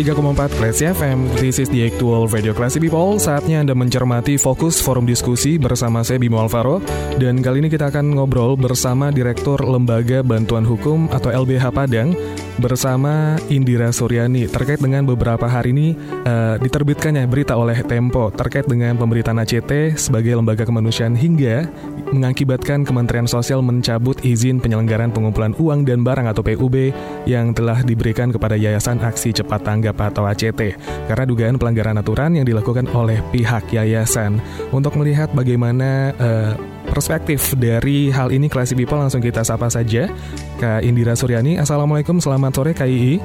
103,4 0.00 0.56
Classy 0.56 0.88
FM 0.88 1.28
This 1.36 1.60
is 1.60 1.68
the 1.68 1.84
actual 1.84 2.24
Radio 2.24 2.56
Classy 2.56 2.80
People. 2.80 3.20
Saatnya 3.20 3.60
Anda 3.60 3.76
mencermati 3.76 4.40
fokus 4.40 4.80
forum 4.80 5.04
diskusi 5.04 5.60
bersama 5.60 6.00
saya 6.00 6.16
Bimo 6.16 6.40
Alvaro. 6.40 6.80
Dan 7.20 7.44
kali 7.44 7.60
ini 7.60 7.68
kita 7.68 7.92
akan 7.92 8.16
ngobrol 8.16 8.56
bersama 8.56 9.12
Direktur 9.12 9.60
Lembaga 9.60 10.24
Bantuan 10.24 10.64
Hukum 10.64 11.12
atau 11.12 11.28
LBH 11.28 11.68
Padang 11.76 12.16
bersama 12.60 13.40
Indira 13.48 13.88
Suryani 13.90 14.46
terkait 14.46 14.78
dengan 14.78 15.08
beberapa 15.08 15.48
hari 15.48 15.72
ini 15.72 15.88
uh, 16.28 16.60
diterbitkannya 16.60 17.24
berita 17.26 17.56
oleh 17.56 17.80
Tempo 17.82 18.28
terkait 18.30 18.68
dengan 18.68 18.94
pemberitaan 19.00 19.40
ACT 19.40 19.96
sebagai 19.96 20.36
lembaga 20.36 20.68
kemanusiaan 20.68 21.16
hingga 21.16 21.66
mengakibatkan 22.12 22.84
Kementerian 22.84 23.24
Sosial 23.24 23.64
mencabut 23.64 24.20
izin 24.20 24.60
penyelenggaraan 24.60 25.10
pengumpulan 25.10 25.56
uang 25.56 25.88
dan 25.88 26.04
barang 26.04 26.28
atau 26.28 26.44
PUB 26.44 26.92
yang 27.24 27.56
telah 27.56 27.80
diberikan 27.80 28.28
kepada 28.28 28.54
Yayasan 28.54 29.00
Aksi 29.00 29.32
Cepat 29.32 29.64
Tanggap 29.64 29.96
atau 29.96 30.28
ACT 30.28 30.76
karena 31.08 31.24
dugaan 31.24 31.56
pelanggaran 31.56 31.96
aturan 31.98 32.36
yang 32.36 32.44
dilakukan 32.44 32.86
oleh 32.92 33.24
pihak 33.32 33.72
yayasan. 33.72 34.38
Untuk 34.70 34.94
melihat 35.00 35.32
bagaimana 35.32 36.12
uh, 36.20 36.52
perspektif 36.90 37.54
dari 37.56 38.10
hal 38.10 38.34
ini 38.34 38.50
Classy 38.50 38.74
People 38.74 38.98
langsung 38.98 39.22
kita 39.22 39.46
sapa 39.46 39.70
saja 39.70 40.10
Kak 40.58 40.82
Indira 40.82 41.14
Suryani. 41.14 41.56
Assalamualaikum, 41.56 42.18
selamat 42.18 42.52
sore 42.52 42.72
KII. 42.74 43.22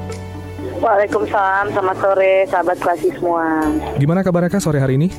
Waalaikumsalam, 0.80 1.74
selamat 1.74 1.98
sore 1.98 2.34
sahabat 2.48 2.78
Classy 2.80 3.10
semua. 3.18 3.66
Gimana 3.98 4.22
kabarnya 4.22 4.54
Kak 4.54 4.62
sore 4.62 4.78
hari 4.78 5.02
ini? 5.02 5.10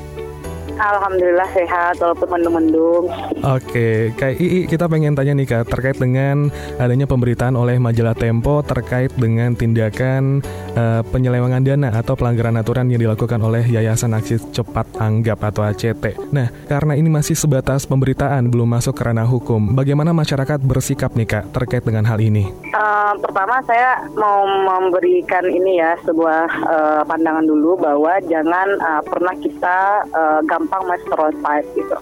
Alhamdulillah 0.77 1.49
sehat 1.57 1.97
walaupun 1.97 2.29
mendung-mendung. 2.29 3.09
Oke, 3.41 4.13
kayak 4.13 4.37
Ii 4.37 4.69
kita 4.69 4.85
pengen 4.85 5.17
tanya 5.17 5.33
nih 5.33 5.47
Kak 5.49 5.73
terkait 5.73 5.97
dengan 5.97 6.53
adanya 6.77 7.09
pemberitaan 7.09 7.57
oleh 7.57 7.81
majalah 7.81 8.13
Tempo 8.13 8.61
terkait 8.61 9.09
dengan 9.17 9.57
tindakan 9.57 10.45
uh, 10.77 11.01
penyelewengan 11.09 11.65
dana 11.65 11.89
atau 11.89 12.13
pelanggaran 12.13 12.61
aturan 12.61 12.93
yang 12.93 13.01
dilakukan 13.01 13.41
oleh 13.41 13.65
Yayasan 13.65 14.13
Aksi 14.13 14.37
Cepat 14.53 15.01
Anggap 15.01 15.41
atau 15.41 15.65
ACT. 15.65 16.29
Nah, 16.29 16.53
karena 16.69 16.93
ini 16.93 17.09
masih 17.09 17.33
sebatas 17.33 17.89
pemberitaan 17.89 18.53
belum 18.53 18.69
masuk 18.77 18.93
ke 18.93 19.03
ranah 19.09 19.25
hukum, 19.25 19.73
bagaimana 19.73 20.13
masyarakat 20.13 20.61
bersikap 20.61 21.17
nih 21.17 21.25
Kak 21.25 21.57
terkait 21.57 21.81
dengan 21.81 22.05
hal 22.05 22.21
ini? 22.21 22.53
Uh, 22.77 23.17
pertama 23.17 23.57
saya 23.65 24.05
mau 24.13 24.45
memberikan 24.45 25.41
ini 25.49 25.81
ya 25.81 25.97
sebuah 26.05 26.45
uh, 26.69 27.01
pandangan 27.09 27.45
dulu 27.49 27.81
bahwa 27.81 28.21
jangan 28.29 28.67
uh, 28.77 29.01
pernah 29.01 29.33
kita 29.41 30.05
uh, 30.13 30.39
gampang 30.45 30.66
gampang 30.67 30.83
menstereotype 30.91 31.67
gitu. 31.79 31.97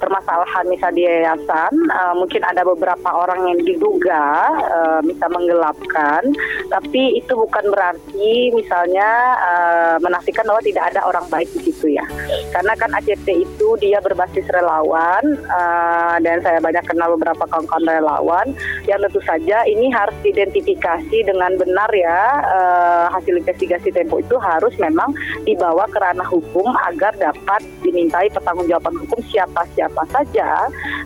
Permasalahan 0.00 0.64
misalnya 0.68 0.96
di 0.96 1.02
yayasan, 1.06 1.72
uh, 1.92 2.14
mungkin 2.16 2.42
ada 2.44 2.64
beberapa 2.64 3.08
orang 3.08 3.52
yang 3.52 3.60
diduga 3.64 4.52
uh, 4.68 5.00
bisa 5.04 5.26
menggelapkan, 5.28 6.22
tapi 6.68 7.20
itu 7.20 7.32
bukan 7.32 7.64
berarti 7.72 8.52
misalnya 8.52 9.08
uh, 9.40 9.96
menafikan 10.00 10.44
bahwa 10.48 10.62
tidak 10.64 10.84
ada 10.92 11.00
orang 11.06 11.24
baik 11.32 11.48
di 11.56 11.70
situ 11.70 11.96
ya. 11.96 12.04
Karena 12.50 12.74
kan 12.76 12.90
ACT 12.96 13.28
itu 13.28 13.68
dia 13.80 14.00
berbasis 14.00 14.44
relawan 14.50 15.36
uh, 15.48 16.16
dan 16.20 16.40
saya 16.44 16.58
banyak 16.60 16.84
kenal 16.84 17.14
beberapa 17.16 17.44
kawan-kawan 17.48 17.86
relawan 17.88 18.46
yang 18.88 19.00
tentu 19.04 19.20
saja 19.24 19.64
ini 19.64 19.88
harus 19.92 20.16
diidentifikasi 20.24 21.18
dengan 21.24 21.56
benar 21.56 21.90
ya 21.94 22.20
uh, 22.44 23.06
hasil 23.14 23.40
investigasi 23.40 23.90
Tempo 23.90 24.22
itu 24.22 24.38
harus 24.38 24.70
memang 24.78 25.10
dibawa 25.42 25.82
ke 25.90 25.98
ranah 25.98 26.26
hukum 26.30 26.70
agar 26.86 27.10
dapat 27.18 27.62
diminta 27.82 28.10
dimintai 28.10 28.28
pertanggungjawaban 28.34 28.94
hukum 29.06 29.20
siapa-siapa 29.90 30.04
saja 30.14 30.50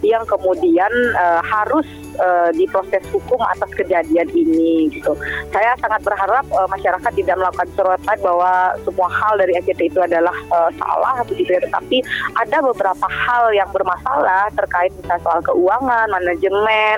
yang 0.04 0.22
kemudian 0.28 0.92
uh, 1.16 1.40
harus 1.40 1.86
uh, 2.20 2.52
diproses 2.52 3.00
hukum 3.10 3.40
atas 3.48 3.70
kejadian 3.72 4.28
ini 4.36 4.92
gitu. 4.92 5.16
Saya 5.50 5.72
sangat 5.80 6.04
berharap 6.04 6.44
uh, 6.52 6.68
masyarakat 6.68 7.12
tidak 7.16 7.36
melakukan 7.40 7.68
stereotip 7.72 8.18
bahwa 8.20 8.52
semua 8.84 9.08
hal 9.08 9.34
dari 9.40 9.52
ACT 9.56 9.80
itu 9.88 10.00
adalah 10.00 10.34
uh, 10.52 10.70
salah 10.76 11.24
begitu 11.24 11.56
ya, 11.56 11.60
tetapi 11.64 12.04
ada 12.36 12.58
beberapa 12.60 13.06
hal 13.08 13.44
yang 13.56 13.68
bermasalah 13.72 14.52
terkait 14.52 14.92
misalnya 15.00 15.22
soal 15.24 15.40
keuangan, 15.40 16.06
manajemen, 16.12 16.96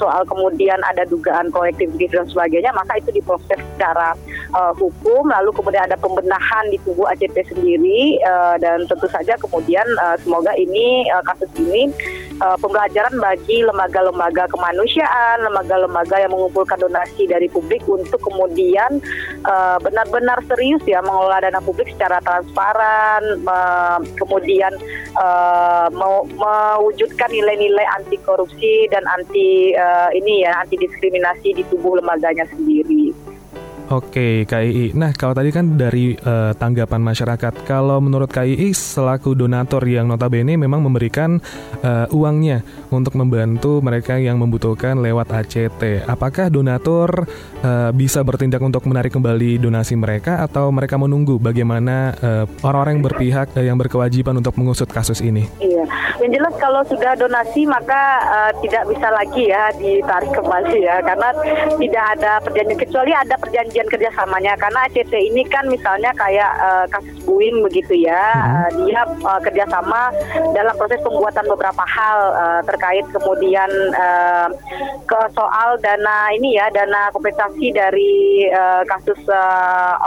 soal 0.00 0.24
kemudian 0.24 0.80
ada 0.88 1.04
dugaan 1.04 1.52
kolektif 1.52 1.92
dan 1.96 2.26
sebagainya, 2.28 2.72
maka 2.72 2.96
itu 2.96 3.12
diproses 3.12 3.60
secara 3.76 4.16
uh, 4.54 4.72
hukum, 4.76 5.26
lalu 5.26 5.50
kemudian 5.50 5.88
ada 5.88 5.96
pembenahan 5.98 6.64
di 6.70 6.78
tubuh 6.84 7.08
ACT 7.10 7.34
sendiri 7.50 8.20
uh, 8.22 8.54
dan 8.60 8.84
tentu 8.86 9.08
saja 9.10 9.34
kemudian 9.40 9.86
uh, 9.98 10.14
semoga 10.22 10.52
ini 10.54 11.08
uh, 11.10 11.22
kasus 11.24 11.50
ini 11.58 11.90
uh, 12.40 12.56
pembelajaran 12.60 13.16
bagi 13.18 13.64
lembaga-lembaga 13.64 14.48
kemanusiaan, 14.52 15.46
lembaga-lembaga 15.46 16.16
yang 16.20 16.32
mengumpulkan 16.32 16.78
donasi 16.80 17.24
dari 17.28 17.48
publik 17.48 17.82
untuk 17.88 18.20
kemudian 18.20 19.00
uh, 19.48 19.78
benar-benar 19.80 20.40
serius 20.50 20.82
ya 20.84 21.00
mengelola 21.00 21.40
dana 21.40 21.60
publik 21.62 21.88
secara 21.96 22.20
transparan, 22.22 23.22
uh, 23.46 23.98
kemudian 24.20 24.72
uh, 25.16 25.88
mewujudkan 25.92 27.30
nilai-nilai 27.32 27.86
anti 27.96 28.16
korupsi 28.22 28.88
dan 28.92 29.04
anti 29.16 29.72
uh, 29.76 30.10
ini 30.12 30.44
ya 30.44 30.60
anti 30.60 30.76
diskriminasi 30.76 31.56
di 31.56 31.62
tubuh 31.68 31.98
lembaganya 31.98 32.44
sendiri. 32.52 33.25
Oke, 33.86 34.42
KII. 34.50 34.98
Nah, 34.98 35.14
kalau 35.14 35.30
tadi 35.30 35.54
kan 35.54 35.78
dari 35.78 36.18
uh, 36.18 36.50
tanggapan 36.58 36.98
masyarakat, 36.98 37.62
kalau 37.62 38.02
menurut 38.02 38.26
KII 38.26 38.74
selaku 38.74 39.38
donatur 39.38 39.78
yang 39.86 40.10
notabene 40.10 40.58
memang 40.58 40.82
memberikan 40.82 41.38
uh, 41.86 42.10
uangnya 42.10 42.66
untuk 42.90 43.14
membantu 43.14 43.78
mereka 43.78 44.18
yang 44.18 44.42
membutuhkan 44.42 44.98
lewat 44.98 45.30
ACT. 45.30 46.02
Apakah 46.02 46.50
donatur 46.50 47.30
uh, 47.62 47.94
bisa 47.94 48.26
bertindak 48.26 48.58
untuk 48.58 48.82
menarik 48.90 49.14
kembali 49.14 49.62
donasi 49.62 49.94
mereka 49.94 50.42
atau 50.42 50.74
mereka 50.74 50.98
menunggu 50.98 51.38
bagaimana 51.38 52.10
orang-orang 52.66 52.90
uh, 52.90 52.96
yang 52.98 53.06
berpihak 53.06 53.46
uh, 53.54 53.62
yang 53.62 53.78
berkewajiban 53.78 54.34
untuk 54.34 54.58
mengusut 54.58 54.90
kasus 54.90 55.22
ini? 55.22 55.46
Iya, 55.62 55.86
yang 56.26 56.34
jelas 56.34 56.58
kalau 56.58 56.82
sudah 56.90 57.14
donasi 57.14 57.62
maka 57.70 58.02
uh, 58.34 58.50
tidak 58.66 58.82
bisa 58.90 59.14
lagi 59.14 59.46
ya 59.46 59.70
ditarik 59.78 60.34
kembali 60.34 60.78
ya 60.82 60.98
karena 61.06 61.30
tidak 61.78 62.04
ada 62.18 62.32
perjanjian 62.42 62.78
kecuali 62.82 63.12
ada 63.14 63.34
perjanjian 63.38 63.75
perjanjian 63.76 63.92
kerjasamanya. 63.92 64.56
Karena 64.56 64.88
ACT 64.88 65.12
ini 65.12 65.44
kan 65.44 65.68
misalnya 65.68 66.10
kayak 66.16 66.52
uh, 66.56 66.86
kasus 66.88 67.16
Boeing 67.28 67.60
begitu 67.60 68.08
ya. 68.08 68.24
Uh, 68.32 68.68
dia 68.88 69.04
uh, 69.04 69.40
kerjasama 69.44 70.08
dalam 70.56 70.72
proses 70.80 71.00
pembuatan 71.04 71.44
beberapa 71.44 71.84
hal 71.84 72.18
uh, 72.32 72.60
terkait 72.64 73.04
kemudian 73.12 73.68
uh, 73.92 74.48
ke 75.04 75.20
soal 75.36 75.76
dana 75.84 76.32
ini 76.32 76.56
ya 76.56 76.72
dana 76.72 77.12
kompensasi 77.12 77.68
dari 77.76 78.48
uh, 78.48 78.80
kasus 78.88 79.20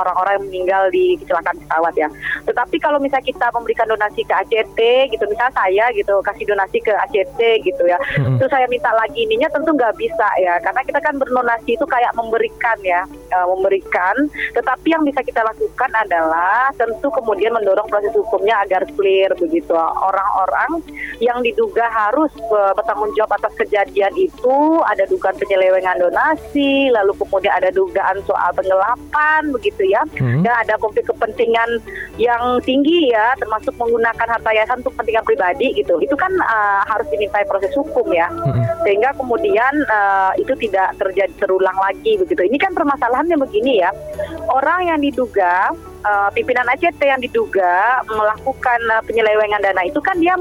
orang-orang 0.02 0.34
uh, 0.34 0.38
yang 0.42 0.46
meninggal 0.50 0.84
di 0.90 1.14
kecelakaan 1.22 1.58
pesawat 1.62 1.94
ya. 1.94 2.08
Tetapi 2.50 2.82
kalau 2.82 2.98
misalnya 2.98 3.30
kita 3.30 3.54
memberikan 3.54 3.86
donasi 3.86 4.26
ke 4.26 4.34
ACT 4.34 4.80
gitu 5.14 5.24
misalnya 5.30 5.54
saya 5.54 5.86
gitu 5.94 6.18
kasih 6.26 6.46
donasi 6.50 6.82
ke 6.82 6.90
ACT 6.90 7.40
gitu 7.62 7.84
ya, 7.86 8.02
hmm. 8.18 8.42
terus 8.42 8.50
saya 8.50 8.66
minta 8.66 8.90
lagi 8.98 9.22
ininya 9.22 9.46
tentu 9.54 9.70
nggak 9.78 9.94
bisa 10.02 10.28
ya 10.42 10.58
karena 10.66 10.82
kita 10.82 11.00
kan 11.00 11.14
berdonasi 11.22 11.78
itu 11.78 11.86
kayak 11.86 12.10
memberikan 12.18 12.78
ya 12.82 13.06
uh, 13.38 13.48
memberikan, 13.54 14.16
tetapi 14.58 14.88
yang 14.90 15.06
bisa 15.06 15.22
kita 15.22 15.46
lakukan 15.46 15.92
adalah 15.94 16.74
tentu 16.74 17.14
kemudian 17.14 17.54
mendorong 17.54 17.86
proses 17.86 18.14
hukumnya 18.18 18.66
agar 18.66 18.82
clear 18.98 19.30
begitu. 19.38 19.72
Orang-orang 19.78 20.82
yang 21.22 21.46
diduga 21.46 21.86
harus 21.92 22.34
bertanggung 22.50 23.14
jawab 23.14 23.38
atas 23.38 23.54
kejadian 23.60 24.12
itu 24.18 24.82
ada 24.90 25.06
dugaan 25.06 25.38
penyelewengan 25.38 26.02
donasi, 26.02 26.90
lalu 26.90 27.14
kemudian 27.22 27.54
ada 27.54 27.70
dugaan 27.70 28.18
soal 28.26 28.50
penggelapan 28.58 29.42
begitu 29.54 29.86
ya, 29.86 30.02
hmm. 30.18 30.42
dan 30.42 30.54
ada 30.66 30.74
konflik 30.82 31.06
kepentingan 31.06 31.84
yang 32.18 32.42
tinggi 32.66 33.14
ya, 33.14 33.38
termasuk 33.38 33.78
menggunakan 33.78 34.28
harta 34.28 34.50
yayasan 34.50 34.82
untuk 34.82 34.98
kepentingan 34.98 35.26
pribadi 35.26 35.68
gitu. 35.78 36.02
Itu 36.02 36.16
kan 36.18 36.34
uh, 36.34 36.82
harus 36.90 37.06
dimintai 37.14 37.46
proses 37.46 37.70
hukum 37.78 38.10
ya, 38.10 38.28
hmm. 38.32 38.86
sehingga 38.88 39.14
kemudian 39.14 39.74
uh, 39.88 40.34
itu 40.42 40.54
tidak 40.58 40.98
terjadi 40.98 41.34
terulang 41.38 41.78
lagi 41.78 42.18
begitu. 42.18 42.42
Ini 42.50 42.58
kan 42.58 42.74
permasalahannya 42.74 43.38
begini 43.38 43.84
ya, 43.86 43.94
orang 44.50 44.90
yang 44.90 45.00
diduga 45.00 45.70
uh, 46.04 46.30
pimpinan 46.34 46.66
ACT 46.74 47.02
yang 47.04 47.22
diduga 47.22 48.02
melakukan 48.10 48.80
uh, 48.96 49.02
penyelewengan 49.06 49.62
dana 49.62 49.86
itu 49.86 50.00
kan 50.02 50.18
dia 50.18 50.34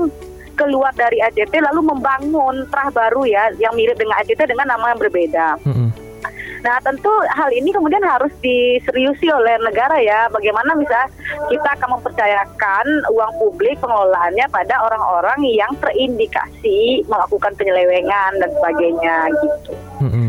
keluar 0.58 0.90
dari 0.98 1.22
ACT 1.22 1.54
lalu 1.70 1.86
membangun 1.86 2.66
terah 2.66 2.90
baru 2.90 3.22
ya 3.22 3.54
yang 3.62 3.78
mirip 3.78 3.94
dengan 3.94 4.18
ACT 4.18 4.42
dengan 4.50 4.66
nama 4.74 4.90
yang 4.90 5.00
berbeda. 5.00 5.48
Mm 5.62 5.74
-hmm. 5.74 5.88
Nah 6.64 6.76
tentu 6.82 7.10
hal 7.34 7.50
ini 7.54 7.70
kemudian 7.70 8.02
harus 8.02 8.32
diseriusi 8.40 9.28
oleh 9.30 9.58
negara 9.62 9.98
ya. 10.00 10.26
Bagaimana 10.32 10.74
bisa 10.78 11.10
kita 11.50 11.68
akan 11.78 11.98
mempercayakan 11.98 12.86
uang 13.12 13.32
publik 13.42 13.76
pengelolaannya 13.82 14.46
pada 14.50 14.74
orang-orang 14.82 15.38
yang 15.50 15.72
terindikasi 15.82 17.02
melakukan 17.06 17.54
penyelewengan 17.58 18.38
dan 18.40 18.50
sebagainya 18.56 19.16
gitu. 19.42 19.72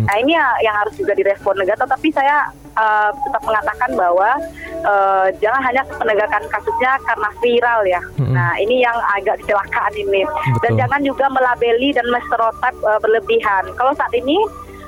Nah 0.10 0.16
ini 0.18 0.34
yang 0.66 0.74
harus 0.74 0.98
juga 0.98 1.14
direspon 1.14 1.54
negara. 1.62 1.86
Tapi 1.86 2.10
saya 2.10 2.50
uh, 2.74 3.14
tetap 3.14 3.46
mengatakan 3.46 3.94
bahwa 3.94 4.42
uh, 4.82 5.28
jangan 5.38 5.62
hanya 5.62 5.86
penegakan 5.86 6.42
kasusnya 6.50 6.98
karena 7.06 7.30
viral 7.38 7.82
ya. 7.86 8.02
Mm-hmm. 8.18 8.34
Nah 8.34 8.52
ini 8.58 8.82
yang 8.82 8.98
agak 9.14 9.38
kecelakaan 9.46 9.94
ini. 9.94 10.26
Betul. 10.26 10.62
Dan 10.66 10.72
jangan 10.82 11.02
juga 11.06 11.26
melabeli 11.30 11.94
dan 11.94 12.10
menstereotip 12.10 12.76
uh, 12.82 12.98
berlebihan. 12.98 13.70
Kalau 13.78 13.94
saat 13.94 14.14
ini 14.18 14.42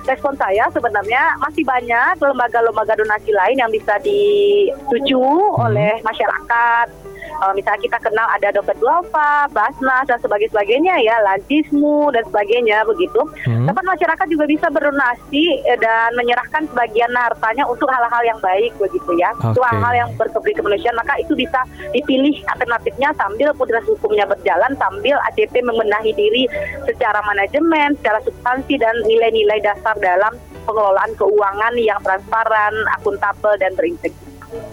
respon 0.06 0.34
saya 0.38 0.68
sebenarnya 0.74 1.38
masih 1.42 1.66
banyak 1.66 2.18
lembaga-lembaga 2.18 2.94
donasi 2.98 3.32
lain 3.34 3.58
yang 3.62 3.72
bisa 3.72 3.98
dituju 4.02 5.22
hmm. 5.22 5.66
oleh 5.70 5.94
masyarakat 6.02 7.11
uh, 7.42 7.54
misalnya 7.58 7.82
kita 7.82 7.98
kenal 8.00 8.28
ada 8.30 8.54
dompet 8.54 8.78
duafa, 8.78 9.50
basnas 9.52 10.06
dan 10.06 10.20
sebagainya 10.22 10.96
ya, 11.02 11.18
lazismu 11.26 12.14
dan 12.14 12.24
sebagainya 12.30 12.86
begitu. 12.86 13.22
Hmm. 13.50 13.66
Dapat 13.68 13.84
masyarakat 13.84 14.28
juga 14.30 14.46
bisa 14.48 14.68
berdonasi 14.70 15.66
eh, 15.66 15.78
dan 15.82 16.14
menyerahkan 16.16 16.70
sebagian 16.70 17.12
hartanya 17.18 17.66
untuk 17.66 17.90
hal-hal 17.90 18.24
yang 18.24 18.40
baik 18.40 18.72
begitu 18.78 19.12
ya. 19.18 19.34
Okay. 19.42 19.58
Itu 19.58 19.62
hal-hal 19.66 19.94
yang 19.98 20.10
berkebri 20.16 20.54
kemanusiaan 20.54 20.98
maka 20.98 21.18
itu 21.18 21.34
bisa 21.34 21.66
dipilih 21.92 22.38
alternatifnya 22.54 23.10
sambil 23.18 23.50
proses 23.58 23.84
hukumnya 23.90 24.24
berjalan 24.30 24.72
sambil 24.78 25.18
ACT 25.32 25.56
membenahi 25.66 26.14
diri 26.14 26.46
secara 26.86 27.20
manajemen, 27.26 27.98
secara 28.00 28.22
substansi 28.24 28.78
dan 28.78 28.94
nilai-nilai 29.10 29.60
dasar 29.66 29.98
dalam 30.00 30.34
pengelolaan 30.66 31.12
keuangan 31.18 31.74
yang 31.82 32.00
transparan, 32.06 32.74
akuntabel 33.02 33.54
dan 33.58 33.74
berintegritas. 33.74 34.31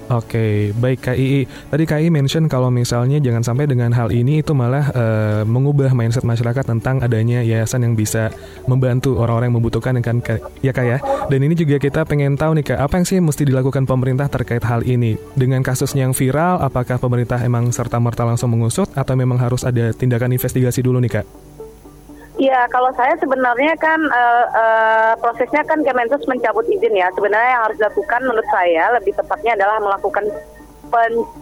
Oke, 0.09 0.73
baik 0.73 1.05
KII. 1.05 1.45
Tadi 1.69 1.85
KII 1.85 2.09
mention 2.09 2.49
kalau 2.49 2.73
misalnya 2.73 3.21
jangan 3.21 3.45
sampai 3.45 3.69
dengan 3.69 3.93
hal 3.93 4.09
ini 4.09 4.41
itu 4.41 4.57
malah 4.57 4.89
uh, 4.97 5.43
mengubah 5.45 5.93
mindset 5.93 6.25
masyarakat 6.25 6.65
tentang 6.65 7.05
adanya 7.05 7.45
yayasan 7.45 7.85
yang 7.85 7.93
bisa 7.93 8.33
membantu 8.65 9.21
orang-orang 9.21 9.53
yang 9.53 9.57
membutuhkan 9.61 10.01
kan 10.01 10.25
ya 10.65 10.73
Kak 10.73 10.87
ya. 10.89 10.99
Dan 11.29 11.45
ini 11.45 11.53
juga 11.53 11.77
kita 11.77 12.09
pengen 12.09 12.41
tahu 12.41 12.57
nih 12.57 12.73
Kak, 12.73 12.81
apa 12.81 12.95
yang 12.97 13.05
sih 13.05 13.21
mesti 13.21 13.45
dilakukan 13.45 13.85
pemerintah 13.85 14.33
terkait 14.33 14.65
hal 14.65 14.81
ini? 14.89 15.21
Dengan 15.37 15.61
kasusnya 15.61 16.09
yang 16.09 16.17
viral, 16.17 16.65
apakah 16.65 16.97
pemerintah 16.97 17.45
emang 17.45 17.69
serta-merta 17.69 18.25
langsung 18.25 18.49
mengusut 18.49 18.89
atau 18.97 19.13
memang 19.13 19.37
harus 19.37 19.61
ada 19.69 19.93
tindakan 19.93 20.33
investigasi 20.33 20.81
dulu 20.81 21.05
nih 21.05 21.21
Kak? 21.21 21.48
Iya, 22.39 22.71
kalau 22.71 22.95
saya 22.95 23.19
sebenarnya 23.19 23.75
kan 23.83 23.99
uh, 23.99 24.47
uh, 24.55 25.13
prosesnya 25.19 25.67
kan 25.67 25.83
Kemensos 25.83 26.23
mencabut 26.31 26.63
izin 26.71 26.95
ya. 26.95 27.11
Sebenarnya 27.19 27.51
yang 27.59 27.65
harus 27.67 27.79
dilakukan 27.83 28.21
menurut 28.23 28.49
saya 28.55 28.95
lebih 28.95 29.11
tepatnya 29.19 29.59
adalah 29.59 29.83
melakukan 29.83 30.23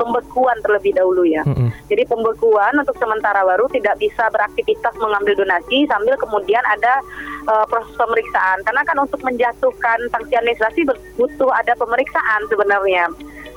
pembekuan 0.01 0.59
terlebih 0.65 0.97
dahulu 0.97 1.23
ya. 1.23 1.45
Mm 1.47 1.55
-hmm. 1.55 1.69
Jadi 1.87 2.03
pembekuan 2.09 2.75
untuk 2.81 2.97
sementara 2.99 3.47
baru 3.47 3.71
tidak 3.71 3.95
bisa 4.01 4.27
beraktivitas 4.33 4.97
mengambil 4.99 5.39
donasi 5.39 5.87
sambil 5.87 6.19
kemudian 6.19 6.65
ada 6.65 7.05
uh, 7.45 7.69
proses 7.69 7.93
pemeriksaan. 7.95 8.65
Karena 8.65 8.83
kan 8.83 8.97
untuk 8.99 9.21
menjatuhkan 9.21 10.01
sanksi 10.11 10.35
administrasi 10.35 10.81
butuh 11.21 11.53
ada 11.53 11.77
pemeriksaan 11.79 12.41
sebenarnya. 12.49 13.07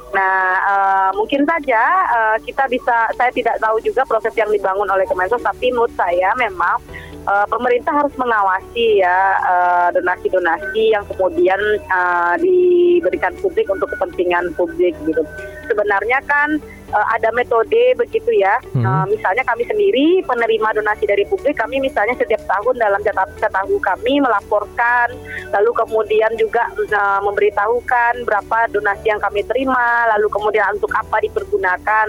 Nah, 0.09 0.57
uh, 0.65 1.09
mungkin 1.13 1.45
saja 1.45 1.81
uh, 2.09 2.37
kita 2.41 2.65
bisa, 2.65 3.13
saya 3.13 3.29
tidak 3.29 3.61
tahu 3.61 3.77
juga 3.85 4.01
proses 4.09 4.33
yang 4.33 4.49
dibangun 4.49 4.89
oleh 4.89 5.05
Kemensos, 5.05 5.41
tapi 5.41 5.69
menurut 5.69 5.93
saya 5.93 6.33
memang 6.33 6.81
uh, 7.29 7.45
pemerintah 7.45 7.93
harus 7.93 8.13
mengawasi 8.17 9.05
ya 9.05 9.37
uh, 9.45 9.87
donasi-donasi 9.93 10.97
yang 10.97 11.05
kemudian 11.05 11.61
uh, 11.93 12.33
diberikan 12.41 13.37
publik 13.39 13.69
untuk 13.69 13.93
kepentingan 13.93 14.49
publik 14.57 14.97
gitu. 15.05 15.21
Sebenarnya 15.69 16.17
kan 16.25 16.57
uh, 16.89 17.07
ada 17.13 17.29
metode 17.37 17.93
begitu 17.93 18.33
ya. 18.33 18.57
Hmm. 18.73 18.81
Uh, 18.81 19.05
misalnya 19.05 19.45
kami 19.45 19.61
sendiri 19.69 20.25
penerima 20.25 20.73
donasi 20.73 21.05
dari 21.05 21.23
publik, 21.29 21.61
kami 21.61 21.77
misalnya 21.77 22.17
setiap 22.17 22.41
tahun 22.49 22.81
dalam 22.81 23.01
catatan 23.05 23.51
tahu 23.53 23.77
kami 23.81 24.17
melaporkan, 24.17 25.13
lalu 25.53 25.71
kemudian 25.77 26.31
juga 26.41 26.65
uh, 26.73 27.21
memberitahukan 27.21 28.25
berapa 28.25 28.57
donasi 28.73 29.13
yang 29.13 29.21
kami 29.21 29.45
terima, 29.45 30.09
lalu 30.17 30.25
kemudian 30.33 30.73
untuk 30.73 30.89
apa 30.97 31.21
dipergunakan, 31.21 32.07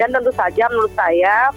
dan 0.00 0.08
tentu 0.08 0.32
saja 0.32 0.72
menurut 0.72 0.92
saya 0.96 1.52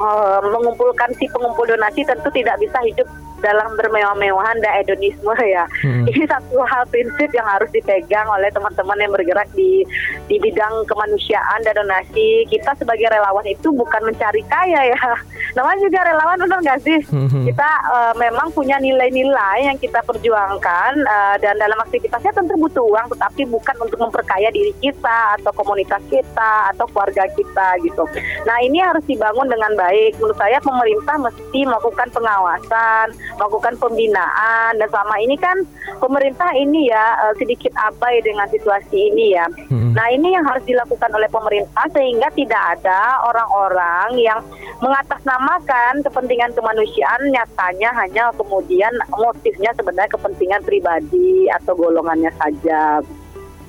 uh, 0.00 0.40
mengumpulkan 0.42 1.10
si 1.18 1.26
pengumpul 1.30 1.66
donasi 1.68 2.06
tentu 2.06 2.28
tidak 2.32 2.56
bisa 2.58 2.78
hidup 2.86 3.08
dalam 3.40 3.74
bermewah-mewahan 3.74 4.60
dan 4.62 4.72
hedonisme 4.82 5.32
ya. 5.42 5.64
Hmm. 5.82 6.06
Ini 6.06 6.24
satu 6.28 6.62
hal 6.62 6.86
prinsip 6.88 7.30
yang 7.34 7.46
harus 7.48 7.70
dipegang 7.74 8.28
oleh 8.30 8.48
teman-teman 8.52 8.98
yang 9.00 9.12
bergerak 9.12 9.48
di 9.56 9.82
di 10.30 10.36
bidang 10.38 10.86
kemanusiaan 10.86 11.60
dan 11.66 11.74
donasi. 11.76 12.46
Kita 12.48 12.76
sebagai 12.78 13.10
relawan 13.10 13.44
itu 13.48 13.72
bukan 13.74 14.06
mencari 14.06 14.42
kaya 14.46 14.94
ya. 14.94 14.98
Namanya 15.58 15.80
juga 15.86 16.00
relawan 16.06 16.38
benar 16.40 16.58
nggak 16.62 16.80
sih? 16.82 16.98
Hmm. 17.10 17.44
Kita 17.46 17.70
uh, 17.90 18.14
memang 18.18 18.50
punya 18.54 18.78
nilai-nilai 18.78 19.70
yang 19.70 19.78
kita 19.78 20.02
perjuangkan 20.02 20.92
uh, 21.04 21.36
dan 21.38 21.54
dalam 21.58 21.78
aktivitasnya 21.84 22.32
tentu 22.34 22.58
butuh 22.58 22.84
uang, 22.84 23.06
tetapi 23.14 23.46
bukan 23.48 23.76
untuk 23.80 23.98
memperkaya 24.00 24.50
diri 24.50 24.74
kita 24.82 25.38
atau 25.40 25.52
komunitas 25.54 26.02
kita 26.10 26.74
atau 26.74 26.86
keluarga 26.90 27.28
kita 27.32 27.78
gitu. 27.86 28.04
Nah 28.48 28.56
ini 28.62 28.82
harus 28.82 29.04
dibangun 29.06 29.46
dengan 29.46 29.72
baik. 29.78 30.18
Menurut 30.18 30.38
saya 30.38 30.58
pemerintah 30.58 31.16
mesti 31.20 31.60
melakukan 31.62 32.08
pengawasan, 32.10 33.06
melakukan 33.36 33.74
pembinaan 33.80 34.78
dan 34.78 34.88
selama 34.88 35.16
ini 35.20 35.36
kan 35.38 35.56
pemerintah 35.98 36.50
ini 36.54 36.90
ya 36.90 37.04
uh, 37.24 37.34
sedikit 37.36 37.72
abai 37.76 38.22
dengan 38.22 38.46
situasi 38.50 39.10
ini 39.12 39.34
ya. 39.34 39.46
Hmm. 39.70 39.92
Nah 39.94 40.06
ini 40.10 40.34
yang 40.34 40.44
harus 40.46 40.62
dilakukan 40.66 41.10
oleh 41.14 41.28
pemerintah 41.30 41.86
sehingga 41.94 42.28
tidak 42.34 42.62
ada 42.78 43.24
orang-orang 43.26 44.18
yang 44.18 44.40
mengatasnamakan 44.82 46.02
kepentingan 46.04 46.52
kemanusiaan 46.52 47.22
nyatanya 47.30 47.90
hanya 48.04 48.24
kemudian 48.36 48.92
motifnya 49.14 49.70
sebenarnya 49.74 50.10
kepentingan 50.12 50.62
pribadi 50.66 51.48
atau 51.48 51.72
golongannya 51.78 52.30
saja. 52.36 53.00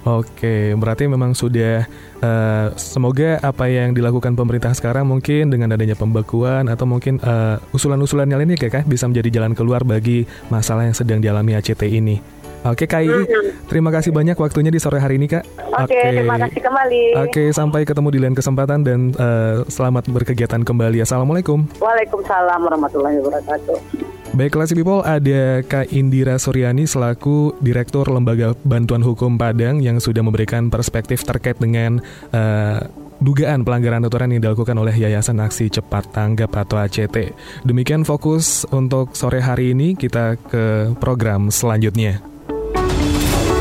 Oke, 0.05 0.77
berarti 0.77 1.09
memang 1.09 1.33
sudah 1.33 1.89
uh, 2.21 2.69
semoga 2.77 3.41
apa 3.41 3.65
yang 3.65 3.89
dilakukan 3.97 4.37
pemerintah 4.37 4.69
sekarang 4.77 5.09
mungkin 5.09 5.49
dengan 5.49 5.73
adanya 5.73 5.97
pembekuan 5.97 6.69
atau 6.69 6.85
mungkin 6.85 7.17
uh, 7.25 7.57
usulan-usulan 7.73 8.29
yang 8.29 8.37
lainnya 8.37 8.53
kayak 8.53 8.85
bisa 8.85 9.09
menjadi 9.09 9.41
jalan 9.41 9.57
keluar 9.57 9.81
bagi 9.81 10.29
masalah 10.53 10.85
yang 10.85 10.93
sedang 10.93 11.17
dialami 11.25 11.57
ACT 11.57 11.89
ini. 11.89 12.21
Oke 12.65 12.89
Kak 12.89 13.01
mm-hmm. 13.05 13.69
terima 13.69 13.93
kasih 13.93 14.09
banyak 14.09 14.37
waktunya 14.37 14.73
di 14.73 14.77
sore 14.77 15.01
hari 15.01 15.17
ini 15.17 15.25
Kak. 15.25 15.41
Oke, 15.73 15.89
Oke. 15.89 16.01
terima 16.21 16.37
kasih 16.37 16.61
kembali. 16.61 17.03
Oke, 17.25 17.43
sampai 17.53 17.81
ketemu 17.85 18.09
di 18.13 18.19
lain 18.21 18.33
kesempatan 18.37 18.85
dan 18.85 19.13
uh, 19.17 19.65
selamat 19.69 20.09
berkegiatan 20.09 20.61
kembali. 20.61 21.01
Assalamualaikum. 21.01 21.65
Waalaikumsalam 21.81 22.61
warahmatullahi 22.61 23.21
wabarakatuh. 23.25 24.14
Baiklah 24.35 24.67
si 24.67 24.75
people, 24.75 24.99
ada 24.99 25.63
Kak 25.63 25.95
Indira 25.95 26.35
Suryani 26.35 26.83
selaku 26.83 27.55
Direktur 27.63 28.03
Lembaga 28.11 28.51
Bantuan 28.67 28.99
Hukum 28.99 29.39
Padang 29.39 29.79
yang 29.79 30.03
sudah 30.03 30.19
memberikan 30.27 30.67
perspektif 30.67 31.23
terkait 31.23 31.55
dengan 31.55 32.03
uh, 32.35 32.83
dugaan 33.23 33.63
pelanggaran 33.63 34.03
aturan 34.03 34.35
yang 34.35 34.43
dilakukan 34.43 34.75
oleh 34.75 34.91
Yayasan 34.91 35.39
Aksi 35.39 35.71
Cepat 35.71 36.11
Tanggap 36.11 36.51
atau 36.51 36.75
ACT. 36.75 37.31
Demikian 37.63 38.03
fokus 38.03 38.67
untuk 38.75 39.15
sore 39.15 39.39
hari 39.39 39.71
ini, 39.71 39.95
kita 39.95 40.35
ke 40.35 40.91
program 40.99 41.47
selanjutnya. 41.47 42.19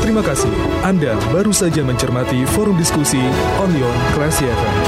Terima 0.03 0.19
kasih. 0.27 0.51
Anda 0.83 1.15
baru 1.31 1.55
saja 1.55 1.87
mencermati 1.87 2.43
forum 2.51 2.75
diskusi 2.75 3.23
Onion 3.63 3.95
Classy 4.11 4.43
FM. 4.43 4.84